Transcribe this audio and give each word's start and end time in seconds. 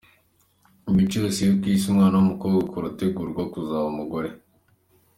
Mu 0.83 0.91
mico 0.97 1.15
yose 1.23 1.39
yo 1.47 1.53
ku 1.59 1.65
isi, 1.73 1.85
umwana 1.89 2.15
wumukobwa 2.17 2.57
akura 2.63 2.85
ategurwa 2.89 3.41
kuzaba 3.51 3.85
umugore. 3.93 4.29